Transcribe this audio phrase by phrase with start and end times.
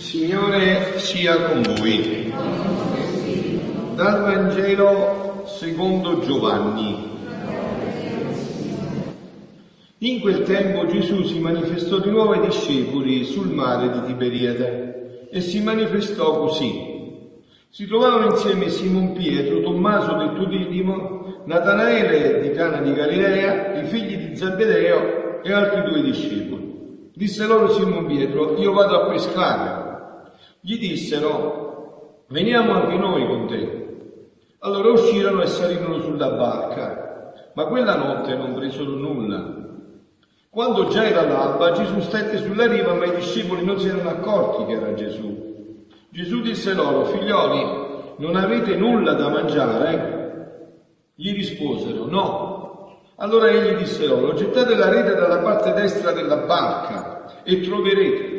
[0.00, 2.32] Signore sia con voi.
[3.94, 7.18] Dal Vangelo secondo Giovanni.
[9.98, 15.42] In quel tempo Gesù si manifestò di nuovo ai discepoli sul mare di Tiberiade e
[15.42, 17.28] si manifestò così.
[17.68, 24.16] Si trovavano insieme Simon Pietro, Tommaso detto Didimo, Natanaele di Cana di Galilea, i figli
[24.16, 27.10] di Zabedeo e altri due discepoli.
[27.14, 29.79] Disse loro Simon Pietro, io vado a pescare.
[30.62, 33.78] Gli dissero, veniamo anche noi con te.
[34.58, 39.56] Allora uscirono e salirono sulla barca, ma quella notte non presero nulla.
[40.50, 44.66] Quando già era l'alba, Gesù stette sulla riva, ma i discepoli non si erano accorti
[44.66, 45.86] che era Gesù.
[46.10, 50.68] Gesù disse loro, figlioli, non avete nulla da mangiare?
[51.14, 53.00] Gli risposero, no.
[53.16, 58.29] Allora egli disse loro, gettate la rete dalla parte destra della barca e troverete.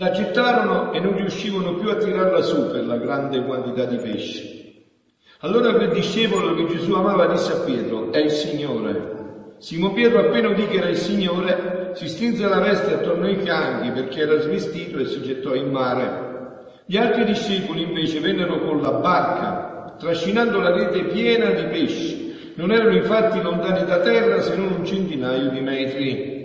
[0.00, 4.86] La gettarono e non riuscivano più a tirarla su per la grande quantità di pesci.
[5.40, 9.56] Allora quel discepolo che Gesù amava disse a Pietro, è il Signore.
[9.58, 13.90] Simon Pietro appena udì che era il Signore, si strinse la veste attorno ai fianchi
[13.90, 16.26] perché era svestito e si gettò in mare.
[16.86, 22.52] Gli altri discepoli invece vennero con la barca, trascinando la rete piena di pesci.
[22.54, 26.37] Non erano infatti lontani da terra se non un centinaio di metri.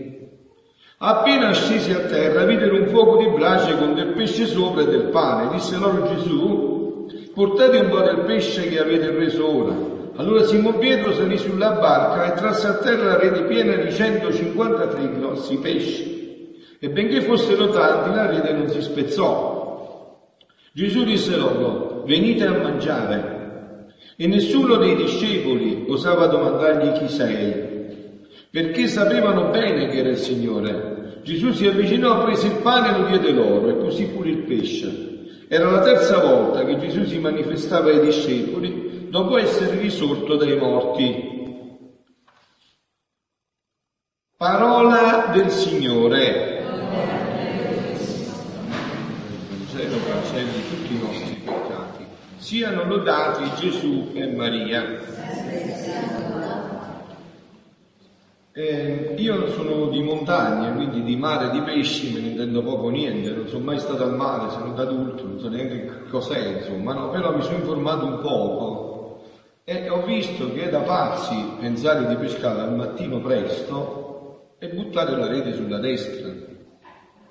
[1.06, 5.10] Appena scesi a terra videro un fuoco di brace con del pesce sopra e del
[5.10, 5.52] pane.
[5.52, 9.76] Disse loro Gesù, portate un po' del pesce che avete preso ora.
[10.16, 15.20] Allora Simon Pietro salì sulla barca e trasse a terra la rete piena di 153
[15.20, 16.56] grossi pesci.
[16.80, 20.22] E benché fossero tanti, la rete non si spezzò.
[20.72, 23.90] Gesù disse loro, venite a mangiare.
[24.16, 27.72] E nessuno dei discepoli osava domandargli chi sei,
[28.50, 30.92] perché sapevano bene che era il Signore.
[31.24, 35.46] Gesù si avvicinò, prese il pane e lo diede loro, e così pure il pesce.
[35.48, 41.32] Era la terza volta che Gesù si manifestava ai discepoli dopo essere risorto dai morti.
[44.36, 46.62] Parola del Signore.
[49.48, 52.06] Vangelo cancelli tutti i nostri peccati.
[52.36, 55.00] Siano lodati Gesù e Maria.
[58.56, 63.32] Eh, io sono di montagna, quindi di mare, di pesci me ne intendo poco niente,
[63.32, 67.10] non sono mai stato al mare, sono da adulto, non so neanche cos'è, insomma, no?
[67.10, 69.24] però mi sono informato un poco
[69.64, 75.16] e ho visto che è da pazzi pensare di pescare al mattino presto e buttare
[75.18, 76.32] la rete sulla destra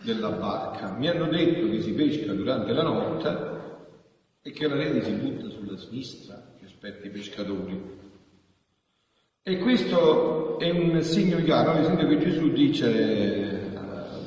[0.02, 0.96] della barca.
[0.98, 3.60] Mi hanno detto che si pesca durante la notte
[4.42, 7.91] e che la rete si butta sulla sinistra, gli esperti pescatori.
[9.44, 13.72] E questo è un segno chiaro, ad esempio che Gesù dice,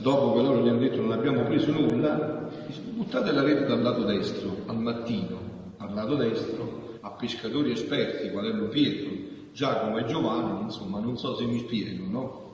[0.02, 2.50] dopo che loro gli hanno detto non abbiamo preso nulla,
[2.94, 8.46] buttate la rete dal lato destro, al mattino, al lato destro, a pescatori esperti, qual
[8.46, 9.12] erano Pietro,
[9.54, 12.54] Giacomo e Giovanni, insomma, non so se mi spiego, no?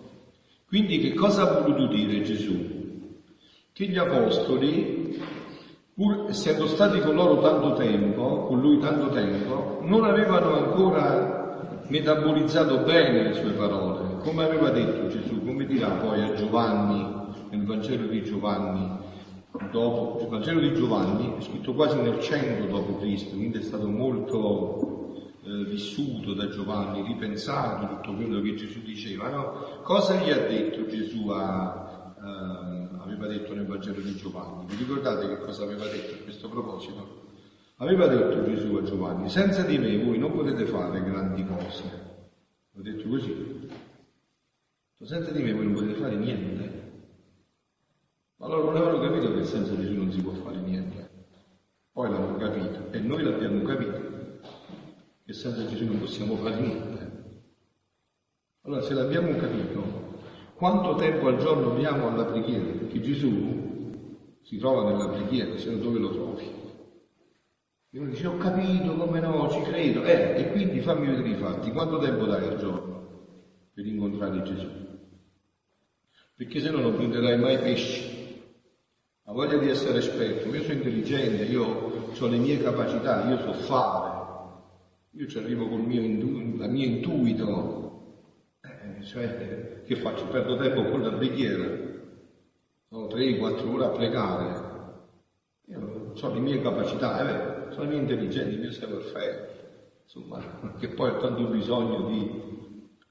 [0.68, 2.80] Quindi che cosa ha voluto dire Gesù?
[3.74, 5.20] che gli apostoli,
[5.96, 11.41] pur essendo stati con loro tanto tempo, con lui tanto tempo, non avevano ancora
[11.91, 17.19] metabolizzato bene le sue parole, come aveva detto Gesù, come dirà poi a Giovanni,
[17.50, 18.97] nel Vangelo di Giovanni,
[19.69, 25.28] dopo, il Vangelo di Giovanni è scritto quasi nel 100 d.C., quindi è stato molto
[25.44, 29.81] eh, vissuto da Giovanni, ripensato tutto quello che Gesù diceva, no?
[29.84, 34.66] Cosa gli ha detto Gesù a, a aveva detto nel Vangelo di Giovanni.
[34.68, 37.29] Vi ricordate che cosa aveva detto a questo proposito?
[37.81, 41.84] Aveva detto Gesù a Giovanni, senza di me voi non potete fare grandi cose.
[42.75, 43.69] Ha detto così.
[45.02, 46.91] Senza di me voi non potete fare niente.
[48.38, 51.09] Ma loro non avevano capito che senza Gesù non si può fare niente.
[51.91, 54.40] Poi l'hanno capito e noi l'abbiamo capito
[55.25, 57.44] che senza Gesù non possiamo fare niente.
[58.62, 60.20] Allora se l'abbiamo capito,
[60.53, 62.78] quanto tempo al giorno abbiamo alla preghiera?
[62.78, 66.70] Perché Gesù si trova nella preghiera, se no dove lo trovi?
[67.93, 70.03] E uno dice, ho capito, come no, ci credo.
[70.03, 71.72] Eh, e quindi fammi vedere i fatti.
[71.72, 72.79] Quanto tempo dai al giorno
[73.73, 74.70] per incontrare Gesù?
[76.35, 78.09] Perché se no non prenderai mai pesci.
[79.26, 80.47] Ha voglia di essere esperto.
[80.53, 81.64] Io sono intelligente, io
[82.17, 84.20] ho le mie capacità, io so fare.
[85.16, 87.90] Io ci arrivo col mio, intu- la mia intuito,
[89.03, 90.28] cioè che faccio?
[90.28, 91.70] Perdo tempo con la preghiera,
[92.87, 94.70] sono 3-4 ore a pregare,
[95.67, 99.47] io ho le mie capacità, eh, sono le mie intelligenze, il mio savoir-faire,
[100.03, 102.50] insomma, che poi ho tanto bisogno di...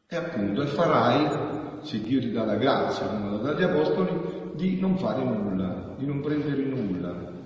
[0.07, 4.11] E appunto, e farai se Dio ti dà la grazia, come l'ha dato agli apostoli,
[4.55, 7.39] di non fare nulla, di non prendere nulla.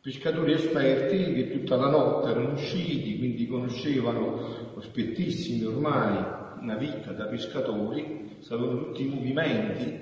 [0.00, 6.16] Pescatori esperti che tutta la notte erano usciti, quindi conoscevano spettissimi ormai
[6.60, 10.00] una vita da pescatori, sapevano tutti i movimenti,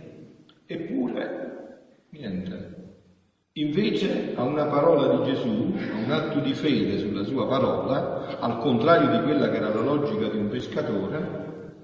[0.66, 2.85] eppure niente.
[3.58, 8.58] Invece a una parola di Gesù, a un atto di fede sulla sua parola, al
[8.58, 11.74] contrario di quella che era la logica di un pescatore,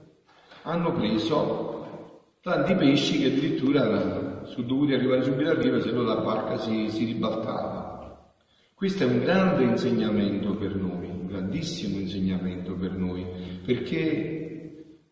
[0.65, 2.11] hanno preso
[2.43, 6.91] tanti pesci che addirittura sono dovuti arrivare subito a riva, se no la barca si,
[6.91, 8.31] si ribaltava.
[8.75, 13.25] Questo è un grande insegnamento per noi, un grandissimo insegnamento per noi,
[13.65, 13.97] perché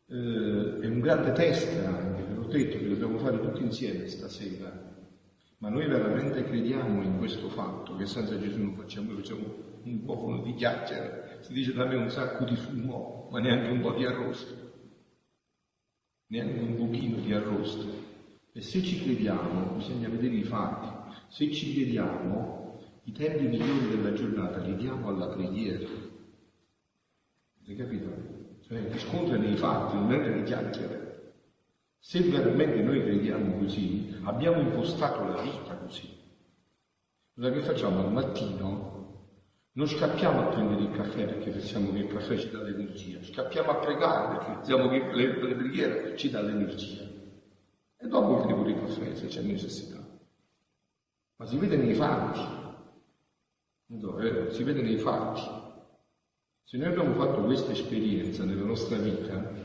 [0.06, 4.89] eh, è un grande test anche, ve l'ho detto, che dobbiamo fare tutti insieme stasera.
[5.60, 9.54] Ma noi veramente crediamo in questo fatto, che senza Gesù non facciamo, facciamo
[9.84, 13.80] un po' di chiacchiere, si dice da me un sacco di fumo, ma neanche un
[13.80, 14.68] po' di arrosto
[16.30, 18.08] neanche un pochino di arrosto.
[18.52, 21.14] E se ci crediamo, bisogna vedere i fatti.
[21.28, 25.86] Se ci crediamo, i tempi migliori della giornata li diamo alla preghiera.
[27.66, 28.08] Hai capito?
[28.66, 30.99] Cioè, riscontra nei fatti, non è nelle chiacchiere.
[32.02, 36.18] Se veramente noi crediamo così, abbiamo impostato la vita così.
[37.34, 38.88] Cosa che facciamo al mattino?
[39.72, 43.70] Non scappiamo a prendere il caffè perché pensiamo che il caffè ci dà l'energia, scappiamo
[43.70, 47.02] a pregare perché pensiamo che le, le preghiere ci dà l'energia.
[47.96, 49.98] E dopo pure il caffè se c'è necessità.
[51.36, 52.40] Ma si vede nei fatti.
[54.50, 55.40] Si vede nei fatti.
[56.64, 59.59] Se noi abbiamo fatto questa esperienza nella nostra vita,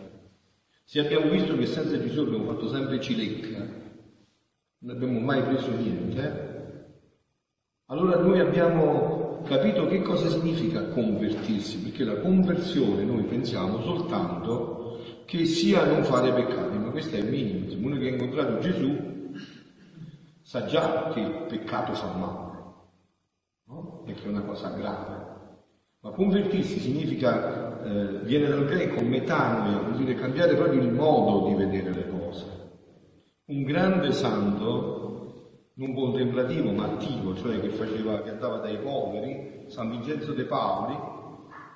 [0.86, 3.58] se abbiamo visto che senza Gesù abbiamo fatto sempre cilecca,
[4.78, 6.54] non abbiamo mai preso niente,
[7.88, 15.46] allora noi abbiamo capito che cosa significa convertirsi, perché la conversione noi pensiamo soltanto che
[15.46, 17.68] sia non fare peccati, ma questo è il minimo.
[17.68, 19.32] Se uno che ha incontrato Gesù
[20.44, 22.64] sa già che il peccato fa male,
[23.66, 24.04] no?
[24.06, 25.25] e che è una cosa grave.
[26.06, 31.56] Ma convertirsi significa, eh, viene dal greco metanoia, vuol dire cambiare proprio il modo di
[31.56, 32.46] vedere le cose.
[33.46, 39.90] Un grande santo non contemplativo ma attivo, cioè che, faceva, che andava dai poveri, San
[39.90, 40.96] Vincenzo de Paoli,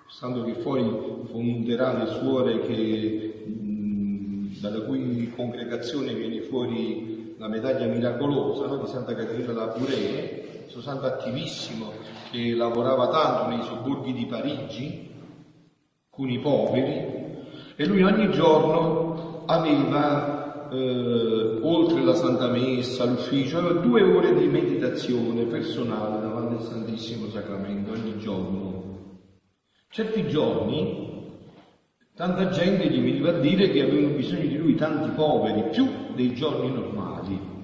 [0.05, 7.87] stando che fuori fonderà le suore che, mh, dalla cui congregazione viene fuori la medaglia
[7.87, 8.77] miracolosa no?
[8.77, 10.38] di Santa Caterina da Puree,
[10.69, 11.91] questo santo attivissimo
[12.29, 15.09] che lavorava tanto nei sobborghi di Parigi
[16.11, 17.07] con i poveri
[17.75, 24.45] e lui ogni giorno aveva eh, oltre la Santa Messa, l'ufficio, aveva due ore di
[24.45, 29.17] meditazione personale davanti al Santissimo Sacramento ogni giorno.
[29.89, 31.31] Certi giorni
[32.13, 36.35] tanta gente gli veniva a dire che avevano bisogno di lui tanti poveri, più dei
[36.35, 37.57] giorni normali.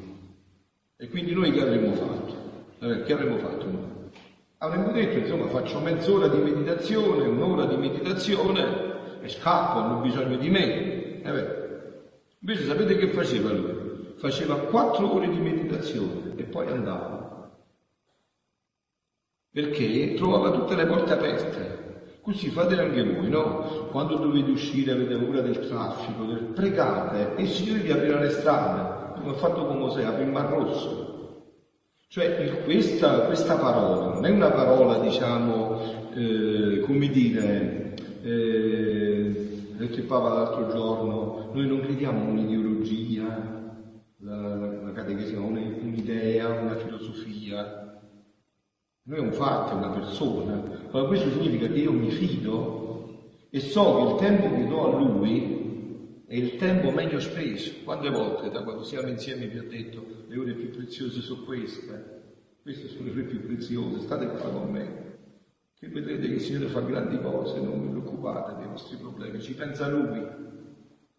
[0.97, 2.44] E quindi noi che avremmo fatto?
[2.85, 4.11] Eh, che avremmo fatto noi?
[4.59, 10.49] Avremmo detto, insomma, faccio mezz'ora di meditazione, un'ora di meditazione e scappo, hanno bisogno di
[10.49, 11.21] me.
[11.23, 11.63] Eh
[12.39, 14.13] Invece sapete che faceva lui?
[14.17, 17.49] Faceva quattro ore di meditazione e poi andava.
[19.51, 22.19] Perché trovava tutte le porte aperte.
[22.21, 23.87] Così fate anche voi, no?
[23.89, 26.43] Quando dovete uscire avete paura del traffico, del...
[26.53, 30.29] pregate e il Signore vi aprirà le strade, come ha fatto con Mosè, apre il
[30.29, 31.04] Mar Rosso.
[32.15, 35.81] Cioè questa, questa, parola non è una parola, diciamo,
[36.13, 43.73] eh, come dire, eh, ha detto il Papa l'altro giorno, noi non crediamo un'ideologia,
[44.19, 47.99] la, la, la catechesi, un'idea, una filosofia.
[49.03, 50.63] Noi è un fatto, è una persona.
[50.91, 54.97] Ma questo significa che io mi fido e so che il tempo che do a
[54.99, 55.64] lui
[56.27, 57.83] è il tempo meglio speso.
[57.83, 62.23] Quante volte da quando siamo insieme vi ha detto le ore più preziose sono queste,
[62.61, 65.05] queste sono le ore più preziose, state qua con me
[65.85, 69.53] che vedrete che il Signore fa grandi cose, non vi preoccupate dei vostri problemi, ci
[69.53, 70.25] pensa Lui.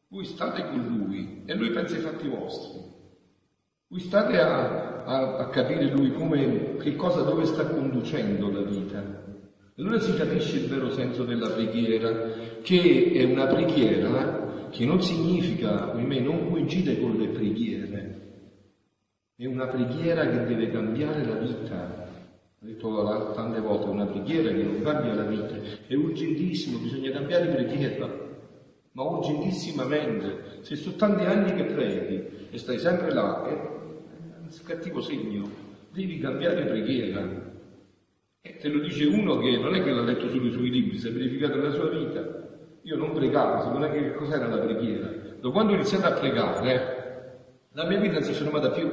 [0.08, 2.80] Voi state con Lui e Lui pensa ai fatti vostri.
[3.88, 9.25] Voi state a, a, a capire Lui come, che cosa, dove sta conducendo la vita.
[9.78, 15.92] Allora si capisce il vero senso della preghiera, che è una preghiera che non significa,
[15.92, 18.20] ahimè, non coincide con le preghiere,
[19.36, 22.14] è una preghiera che deve cambiare la vita,
[22.58, 25.54] ho detto tante volte, una preghiera che non cambia la vita,
[25.86, 28.10] è urgentissimo, bisogna cambiare preghiera,
[28.92, 30.62] ma urgentissimamente.
[30.62, 35.50] Se sono tanti anni che preghi e stai sempre là, è un cattivo segno,
[35.92, 37.45] devi cambiare preghiera.
[38.60, 41.08] Te lo dice uno che non è che l'ha letto solo i suoi libri, si
[41.08, 42.22] è verificato nella sua vita.
[42.82, 45.10] Io non pregavo, non è che cos'era la preghiera.
[45.40, 46.94] da quando ho iniziato a pregare,
[47.72, 48.88] la mia vita non si è fermata più.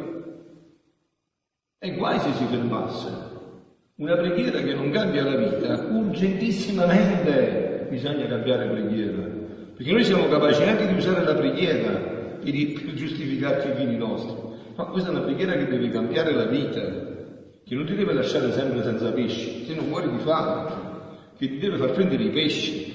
[1.80, 3.32] E guai se si fermasse.
[3.96, 9.22] Una preghiera che non cambia la vita, urgentissimamente bisogna cambiare preghiera.
[9.76, 11.92] Perché noi siamo capaci anche di usare la preghiera
[12.44, 14.36] per giustificarci i fini nostri.
[14.76, 16.82] Ma questa è una preghiera che deve cambiare la vita,
[17.66, 20.72] che non ti deve lasciare sempre senza pesci, se non muori di fame,
[21.38, 22.92] che ti deve far prendere i pesci.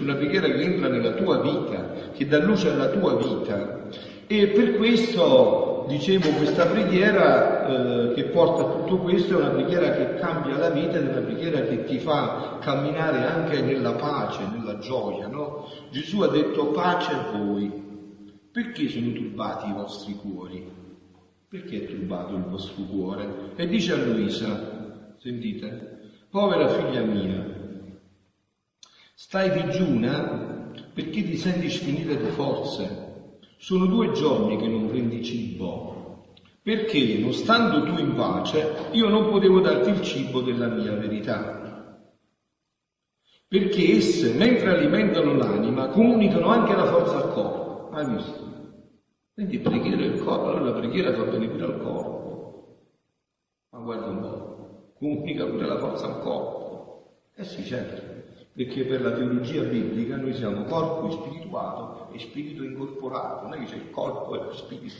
[0.00, 3.88] Una preghiera che entra nella tua vita, che dà luce alla tua vita.
[4.26, 9.90] E per questo dicevo, questa preghiera eh, che porta a tutto questo è una preghiera
[9.90, 14.78] che cambia la vita è una preghiera che ti fa camminare anche nella pace, nella
[14.78, 15.68] gioia, no?
[15.90, 17.82] Gesù ha detto pace a voi.
[18.50, 20.83] Perché sono turbati i vostri cuori?
[21.54, 23.52] Perché è turbato il vostro cuore?
[23.54, 27.46] E dice a Luisa, sentite, povera figlia mia,
[29.14, 36.32] stai digiuna perché ti senti sfinita di forze sono due giorni che non prendi cibo,
[36.60, 42.00] perché non stando tu in pace, io non potevo darti il cibo della mia verità.
[43.46, 47.90] Perché esse, mentre alimentano l'anima, comunicano anche la forza al corpo.
[47.92, 48.53] Hai visto?
[49.34, 52.78] Quindi preghiera il corpo, allora la preghiera fa bene pure al corpo.
[53.70, 57.18] Ma guarda un po', comunica pure la forza al corpo.
[57.34, 58.14] Eh sì, certo
[58.54, 63.64] perché per la teologia biblica noi siamo corpo spirituato e spirito incorporato, non è che
[63.64, 64.94] c'è il corpo e lo spirito,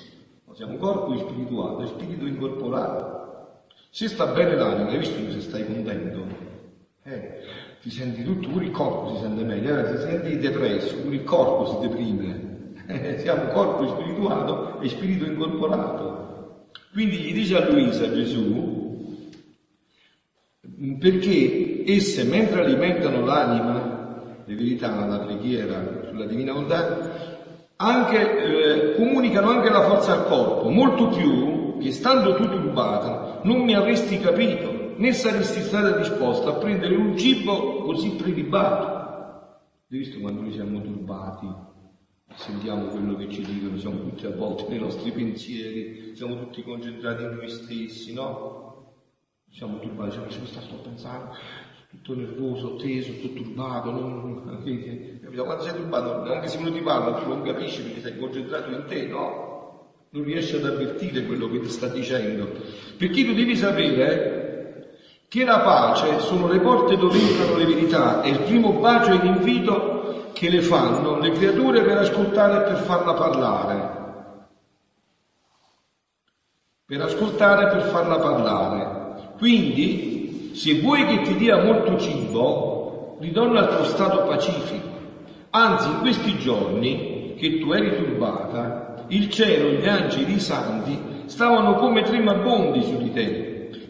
[0.45, 3.63] no, siamo corpo spirituato e spirito incorporato.
[3.91, 6.27] Se sta bene l'anima, hai visto che se stai contento?
[7.05, 7.43] Eh,
[7.81, 11.23] ti senti tutto, pure il corpo si sente meglio, eh, ti senti depresso, pure il
[11.23, 12.54] corpo si deprime.
[12.87, 16.69] Eh, siamo corpo spirituato e spirito incorporato.
[16.93, 19.25] Quindi gli dice a Luisa Gesù,
[20.99, 27.33] perché esse, mentre alimentano l'anima, le verità, la preghiera sulla divina volontà,
[27.77, 33.63] anche, eh, comunicano anche la forza al corpo, molto più che stando tu turbata non
[33.63, 38.85] mi avresti capito, né saresti stata disposta a prendere un cibo così prelibato.
[39.91, 41.47] Hai visto quando noi siamo turbati,
[42.37, 47.23] sentiamo quello che ci dicono, siamo tutti a volte nei nostri pensieri, siamo tutti concentrati
[47.23, 48.65] in noi stessi, no?
[49.55, 51.37] siamo turbati, diciamo, questa sto pensando,
[51.91, 54.61] tutto nervoso, teso, tutto turbato, non,
[55.33, 58.85] quando sei turbato, anche se uno ti parla, tu non capisci perché sei concentrato in
[58.89, 59.43] te, no?
[60.11, 62.53] Non riesci ad avvertire quello che ti sta dicendo.
[62.97, 64.34] Perché tu devi sapere
[65.35, 69.17] che la pace sono le porte dove entrano le verità e il primo bacio e
[69.17, 74.03] l'invito che le fanno le creature per ascoltare e per farla parlare.
[76.87, 79.33] Per ascoltare e per farla parlare.
[79.37, 84.87] Quindi, se vuoi che ti dia molto cibo, ritorna al tuo stato pacifico.
[85.51, 91.75] Anzi, in questi giorni che tu eri turbata, il cielo, gli angeli, i santi stavano
[91.75, 93.44] come tremabondi su di te,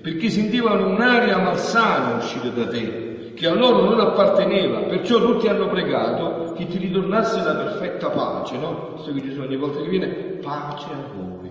[0.04, 5.66] perché sentivano un'aria malsana uscire da te, che a loro non apparteneva, perciò tutti hanno
[5.70, 8.88] pregato che ti ritornasse la perfetta pace, no?
[8.92, 10.08] Questo che Gesù ogni volta che viene,
[10.42, 11.50] pace a voi.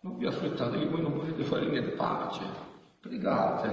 [0.00, 2.40] Non vi aspettate che voi non potete fare niente, pace,
[2.98, 3.68] pregate,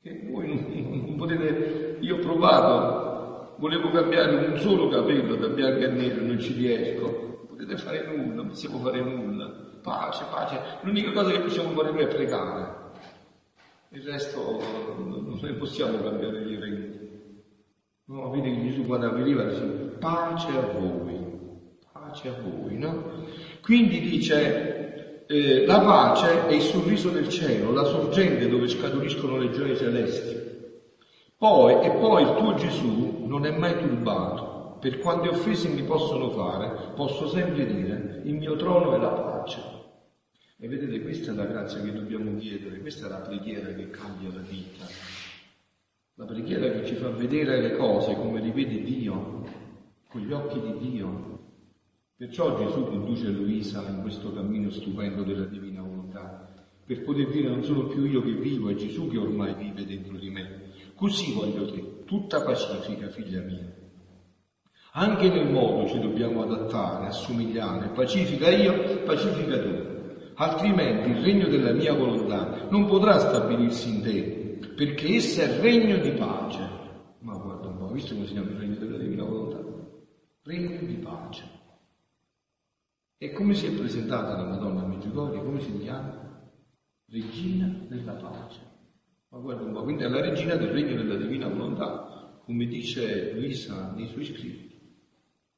[0.00, 5.86] che voi non, non potete, io ho provato, volevo cambiare un solo capello da bianco
[5.86, 10.60] a nero, non ci riesco, non potete fare nulla, non possiamo fare nulla, pace, pace,
[10.82, 12.80] l'unica cosa che possiamo fare noi è pregare,
[13.90, 14.60] il resto
[14.96, 17.00] non possiamo cambiare gli eventi.
[18.04, 19.64] No, vedi che Gesù quando veniva dice
[19.98, 23.10] pace a voi, pace a voi, no?
[23.60, 29.50] Quindi dice eh, la pace è il sorriso del cielo, la sorgente dove scaturiscono le
[29.50, 30.50] gioie celesti.
[31.36, 34.51] Poi, e poi il tuo Gesù non è mai turbato,
[34.82, 39.60] per quante offese mi possono fare, posso sempre dire, il mio trono è la pace.
[40.58, 44.32] E vedete, questa è la grazia che dobbiamo chiedere, questa è la preghiera che cambia
[44.34, 44.84] la vita.
[46.14, 49.44] La preghiera che ci fa vedere le cose come li vede Dio,
[50.08, 51.30] con gli occhi di Dio,
[52.16, 56.52] Perciò Gesù conduce Luisa in questo cammino stupendo della divina volontà,
[56.84, 60.16] per poter dire non sono più io che vivo, è Gesù che ormai vive dentro
[60.18, 60.70] di me.
[60.96, 63.81] Così voglio te, tutta pacifica, figlia mia.
[64.94, 69.90] Anche nel modo ci dobbiamo adattare, assomigliare, pacifica io, pacifica tu.
[70.34, 75.96] Altrimenti il regno della mia volontà non potrà stabilirsi in te, perché essa è regno
[75.96, 76.58] di pace.
[77.20, 79.60] Ma guarda un po', visto come si chiama il regno della divina volontà?
[80.42, 81.44] Regno di pace.
[83.16, 85.42] E come si è presentata la Madonna a Meggiugorie?
[85.42, 86.50] Come si chiama?
[87.06, 88.60] Regina della pace.
[89.28, 93.32] Ma guarda un po', quindi è la regina del regno della divina volontà, come dice
[93.32, 94.71] Luisa nei suoi scritti.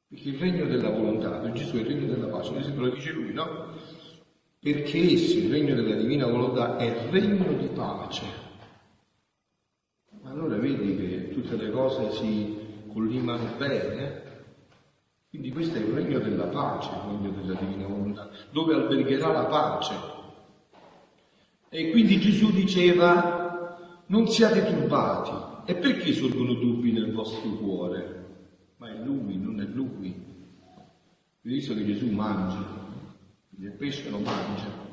[0.07, 3.11] Perché il regno della volontà, per Gesù è il regno della pace, questo lo dice
[3.11, 3.73] lui, no?
[4.59, 8.25] Perché esso, il regno della divina volontà, è il regno di pace.
[10.21, 12.55] Ma allora vedi che tutte le cose si
[12.91, 14.23] collimano bene?
[15.29, 19.45] Quindi questo è il regno della pace, il regno della divina volontà, dove albergherà la
[19.45, 19.95] pace.
[21.69, 25.71] E quindi Gesù diceva, non siate turbati.
[25.71, 28.24] E perché sorgono dubbi nel vostro cuore?
[28.77, 30.13] Ma è Lui, non è Lui.
[31.41, 32.65] Visto che Gesù mangia,
[33.59, 34.83] il pesce lo mangia,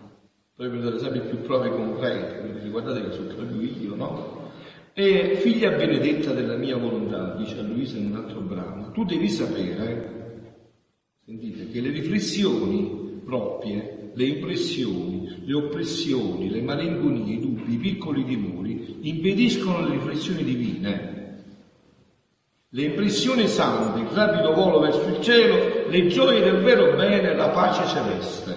[0.55, 4.51] per dare sempre più prove concrete, quindi guardate che sono proprio io, no?
[4.93, 9.29] E figlia benedetta della mia volontà, dice a Luisa in un altro brano, tu devi
[9.29, 10.21] sapere
[11.25, 18.25] Sentite che le riflessioni proprie, le impressioni, le oppressioni, le malinconie, i dubbi, i piccoli
[18.25, 21.22] timori impediscono le riflessioni divine.
[22.75, 27.51] Le impressioni sante, il rapido volo verso il cielo, le gioie del vero bene, la
[27.51, 28.57] pace celeste.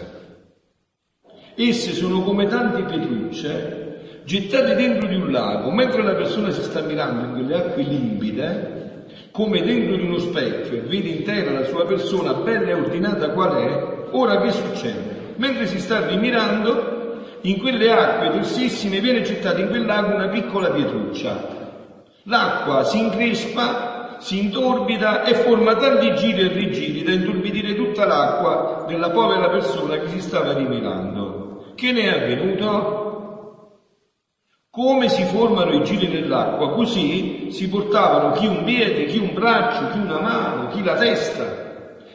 [1.53, 6.79] Esse sono come tante pietrucce gettate dentro di un lago, mentre la persona si sta
[6.79, 11.85] mirando in quelle acque limpide, come dentro di uno specchio e vede intera la sua
[11.85, 15.33] persona bella e ordinata qual è, ora che succede?
[15.35, 20.71] Mentre si sta rimirando, in quelle acque tersissime viene gettata in quel lago una piccola
[20.71, 21.63] pietruccia.
[22.23, 23.94] L'acqua si increspa,
[24.25, 29.99] si intorbida e forma tanti giri e rigiri da intorbidire tutta l'acqua della povera persona
[29.99, 31.73] che si stava rimirando.
[31.75, 33.03] Che ne è avvenuto?
[34.71, 39.91] Come si formano i giri nell'acqua, così si portavano chi un piede, chi un braccio,
[39.91, 41.43] chi una mano, chi la testa,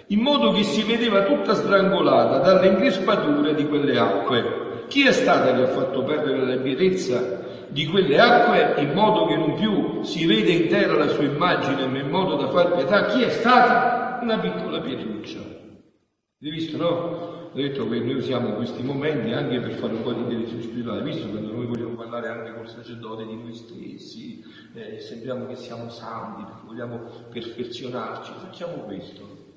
[0.09, 4.85] in modo che si vedeva tutta strangolata dalle increspature di quelle acque.
[4.89, 7.40] Chi è stata che ha fatto perdere la pietezza
[7.71, 11.99] di quelle acque in modo che non più si vede intera la sua immagine, ma
[11.99, 13.07] in modo da far pietà?
[13.07, 14.19] Chi è stata?
[14.23, 15.39] Una piccola pietruccia.
[15.39, 17.39] Hai visto, no?
[17.53, 21.03] ho detto che noi usiamo questi momenti anche per fare un po' di direzione spirituale,
[21.03, 24.41] visto che noi vogliamo parlare anche col sacerdote di noi stessi,
[24.75, 29.49] eh, sembriamo che siamo santi, vogliamo perfezionarci, facciamo questo.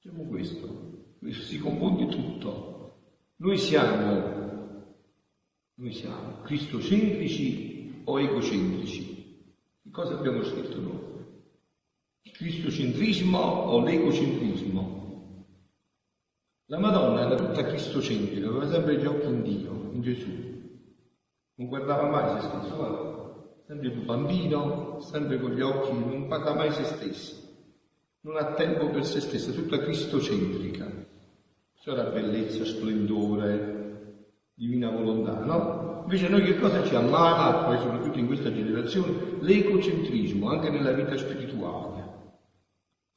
[0.00, 0.92] Facciamo questo.
[1.30, 2.94] Si confonde tutto.
[3.36, 4.63] Noi siamo,
[5.76, 9.42] noi siamo cristocentrici o egocentrici.
[9.82, 11.12] Che cosa abbiamo scelto noi?
[12.22, 15.02] Il cristocentrismo o l'egocentrismo?
[16.66, 20.30] La Madonna era tutta cristocentrica, aveva sempre gli occhi in Dio, in Gesù.
[21.56, 26.72] Non guardava mai se stesso, sempre un bambino, sempre con gli occhi, non guarda mai
[26.72, 27.36] se stessa.
[28.20, 30.90] Non ha tempo per se stessa, tutta cristocentrica.
[31.80, 33.73] C'era bellezza, splendore?
[36.04, 39.38] Invece noi che cosa ci ammala, poi soprattutto in questa generazione?
[39.40, 42.04] L'ecocentrismo, anche nella vita spirituale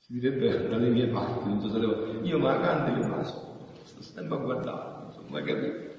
[0.07, 4.01] si direbbe dalle mie parti, non so se le io ma accanto che passo, sto
[4.01, 5.95] sempre a guardare, insomma, capito?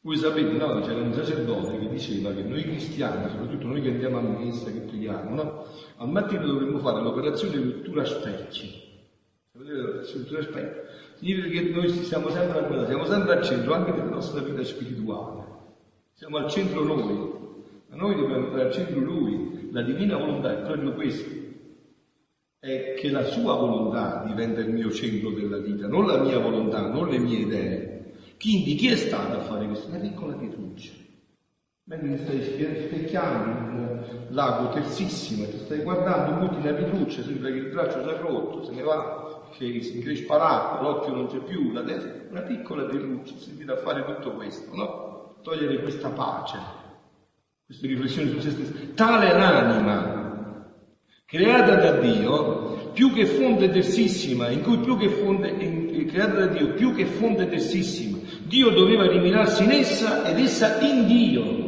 [0.00, 4.18] Voi sapete, no, c'era un sacerdote che diceva che noi cristiani, soprattutto noi che andiamo
[4.18, 5.64] a messa, che preghiamo, no?
[5.98, 8.90] Al mattino dovremmo fare l'operazione di lettura specchi.
[9.52, 10.78] Sapete l'operazione di lettura specchi?
[11.18, 14.64] Significa che noi siamo sempre a guardare, siamo sempre al centro anche della nostra vita
[14.64, 15.41] spirituale.
[16.22, 17.02] Siamo al centro noi,
[17.88, 19.70] ma noi dobbiamo stare al centro lui.
[19.72, 21.28] La divina volontà è proprio questo
[22.60, 26.86] è che la sua volontà diventa il mio centro della vita, non la mia volontà,
[26.86, 28.12] non le mie idee.
[28.38, 29.88] Quindi chi è stato a fare questo?
[29.88, 30.92] Una piccola pietruccia.
[31.86, 37.50] Mentre ti stai specchiando in un lago tersissimo, ti stai guardando, butti una pietruccia, sembra
[37.50, 41.26] che il braccio si è rotto, se ne va, che si increspa l'acqua, l'occhio non
[41.26, 45.11] c'è più, la testa, una piccola pietruccia, servita a fare tutto questo, no?
[45.42, 46.58] Togliere questa pace,
[47.66, 48.94] queste riflessioni su se stessi.
[48.94, 50.20] Tale l'anima
[51.32, 56.46] creata da Dio, più che fonte tersissima, in cui più che fonte, in, creata da
[56.48, 61.60] Dio, più che fonte tersissima, Dio doveva rimirarsi in essa ed essa in Dio.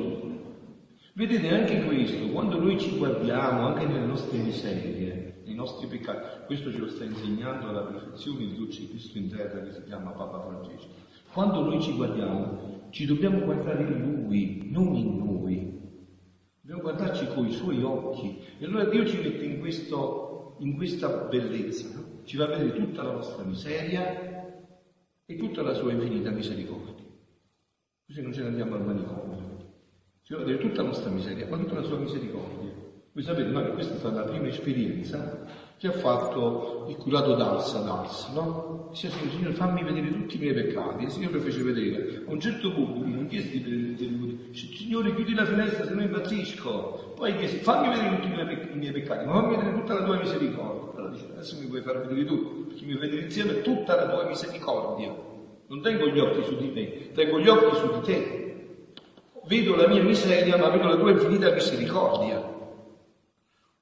[1.15, 6.71] Vedete anche questo, quando noi ci guardiamo anche nelle nostre miserie, nei nostri peccati, questo
[6.71, 10.41] ce lo sta insegnando alla perfezione il Duce Cristo in terra che si chiama Papa
[10.41, 10.89] Francesco.
[11.33, 15.81] Quando noi ci guardiamo, ci dobbiamo guardare in Lui, non in noi.
[16.61, 18.39] Dobbiamo guardarci con i suoi occhi.
[18.61, 22.21] E allora Dio ci mette in, questo, in questa bellezza, no?
[22.23, 24.63] ci fa vedere tutta la nostra miseria
[25.27, 27.05] e tutta la sua infinita misericordia.
[28.07, 29.73] Così non ce ne andiamo al manicomio.
[30.23, 32.71] Ci fa vedere tutta la nostra miseria, ma tutta la sua misericordia.
[33.13, 37.81] Voi sapete, che questa è stata la prima esperienza che ha fatto il curato d'Alsa
[37.81, 38.89] d'Ars, no?
[38.91, 41.05] Dice, Signore, fammi vedere tutti i miei peccati.
[41.05, 42.23] Il Signore fece vedere.
[42.27, 43.85] A un certo punto non chiese di vedere
[44.53, 47.15] Signore chiudi la finestra se no impazzisco.
[47.17, 49.95] Poi chiese, fammi vedere tutti i miei, pec- i miei peccati, ma fammi vedere tutta
[49.95, 50.93] la tua misericordia.
[50.95, 54.27] Allora dice, adesso mi puoi far vedere tu, perché mi vedere insieme tutta la tua
[54.27, 55.15] misericordia.
[55.67, 58.43] Non tengo gli occhi su di me, tengo gli occhi su di te.
[59.47, 62.53] Vedo la mia miseria, ma vedo la tua infinita misericordia.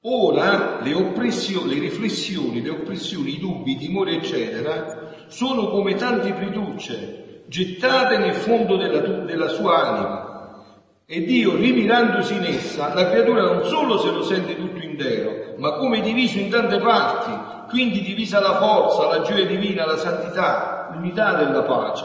[0.05, 7.45] Ora le le riflessioni, le oppressioni, i dubbi, i timori, eccetera, sono come tante pretucce
[7.47, 10.65] gettate nel fondo della, della sua anima.
[11.07, 15.75] E Dio, rimirandosi in essa, la creatura non solo se lo sente tutto intero, ma
[15.75, 21.35] come diviso in tante parti, quindi divisa la forza, la gioia divina, la santità, l'unità
[21.35, 22.05] della pace.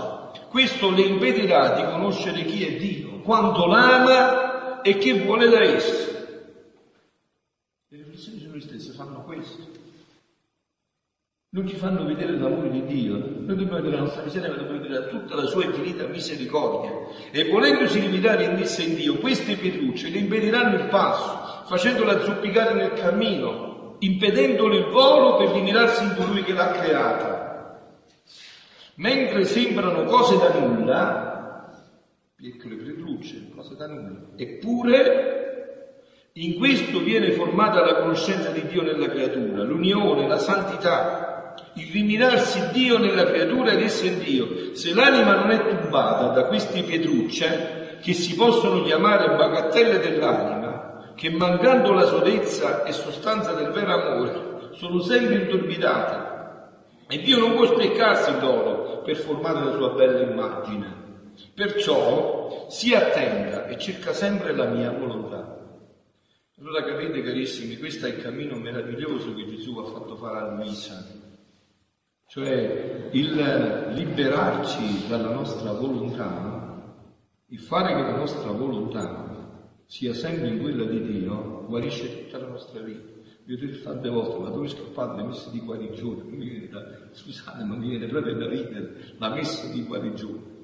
[0.50, 6.08] Questo le impedirà di conoscere chi è Dio, quanto l'ama e che vuole da esso
[8.58, 9.86] noi stessi fanno questo.
[11.50, 14.82] Non ci fanno vedere l'amore di Dio, noi dobbiamo vedere la nostra miseria, ma dobbiamo
[14.82, 16.92] vedere tutta la sua infinita misericordia.
[17.32, 22.74] E volendosi limitare in essa in Dio, queste pietrucce le impediranno il passo, facendola zoppicare
[22.74, 27.92] nel cammino, impedendole il volo per rimirarsi in colui che l'ha creata.
[28.96, 31.72] Mentre sembrano cose da nulla,
[32.36, 35.38] piccole pietrucce, cose da nulla, eppure
[36.34, 41.27] in questo viene formata la conoscenza di Dio nella creatura, l'unione, la santità,
[41.74, 44.74] il rimirarsi Dio nella creatura ed essere Dio.
[44.74, 51.30] Se l'anima non è turbata da queste pietrucce, che si possono chiamare bagattelle dell'anima, che
[51.30, 56.26] mancando la sodezza e sostanza del vero amore, sono sempre intorbitate,
[57.10, 61.06] e Dio non può speccarsi loro per formare la sua bella immagine.
[61.54, 65.56] Perciò si attenda e cerca sempre la mia volontà.
[66.60, 71.06] Allora capite carissimi, questo è il cammino meraviglioso che Gesù ha fatto fare a Luisa,
[72.28, 77.06] cioè il liberarci dalla nostra volontà,
[77.48, 79.26] il fare che la nostra volontà
[79.86, 83.16] sia sempre quella di Dio, guarisce tutta la nostra vita.
[83.46, 86.24] Vi ho detto tante volte, ma dove scappate le messe di guarigione?
[86.24, 90.56] Mi viene da, scusate, ma mi viene proprio da ridere, la messa di guarigione.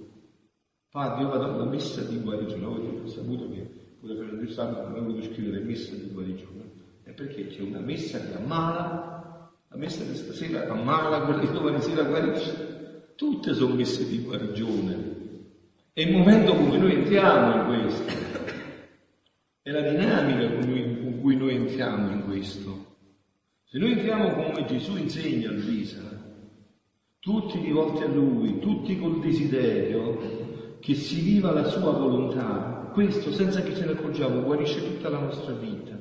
[0.91, 4.99] Padre, io vado alla messa di guarigione, ho saputo che pure Fernando Santo non ha
[4.99, 6.71] voluto scrivere messa di guarigione,
[7.03, 9.22] è perché c'è una messa che ammala,
[9.73, 13.13] la messa di stasera ammala, quella di domani sera guarisce.
[13.15, 15.21] Tutte sono messe di guarigione.
[15.91, 18.11] È il momento come noi entriamo in questo.
[19.63, 22.85] È la dinamica con, con cui noi entriamo in questo.
[23.63, 26.01] Se noi entriamo come Gesù insegna a Luisa,
[27.17, 33.61] tutti rivolti a Lui, tutti col desiderio che si viva la sua volontà, questo senza
[33.63, 35.97] che ce ne accorgiamo guarisce tutta la nostra vita.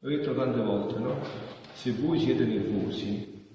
[0.00, 1.63] L'ho detto tante volte, no?
[1.74, 3.46] Se voi siete nervosi,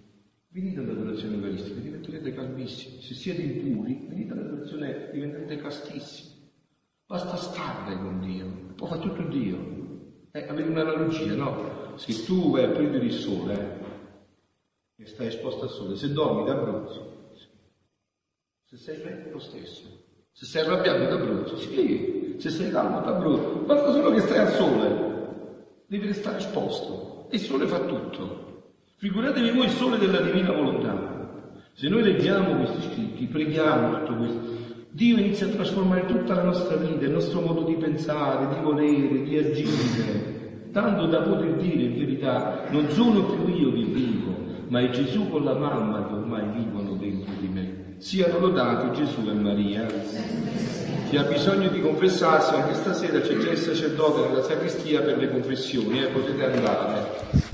[0.50, 3.02] venite all'adorazione eucaristica, diventerete calmissimi.
[3.02, 6.52] Se siete impuri, venite all'adorazione, diventerete castissimi.
[7.08, 9.58] Basta stare con Dio, può fare tutto Dio.
[10.32, 11.98] Eh, avete un'analogia, no?
[11.98, 13.80] Se tu vai a prendere il sole
[14.96, 17.32] eh, e stai esposto al sole, se dormi da brutto,
[18.66, 19.88] se sei freddo lo stesso,
[20.32, 24.38] se sei arrabbiato da brutto, sì, se sei calmo da brutto, basta solo che stai
[24.38, 28.48] al sole, devi restare esposto il sole fa tutto.
[28.98, 31.18] Figuratevi voi il sole della divina volontà.
[31.74, 34.40] Se noi leggiamo questi scritti, preghiamo tutto questo,
[34.92, 39.22] Dio inizia a trasformare tutta la nostra vita, il nostro modo di pensare, di volere,
[39.22, 44.36] di agire, tanto da poter dire in verità, non sono più io che vivo,
[44.68, 47.96] ma è Gesù con la mamma che ormai vivono dentro di me.
[47.98, 50.89] Siano lodati Gesù e Maria.
[51.10, 55.32] Chi ha bisogno di confessarsi anche stasera c'è già il sacerdote nella sacrestia per le
[55.32, 57.49] confessioni, eh, potete andare.